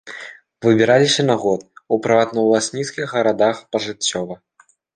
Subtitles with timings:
[0.65, 1.61] Выбіраліся на год,
[1.97, 4.35] у прыватнаўласніцкіх гарадах пажыццёва.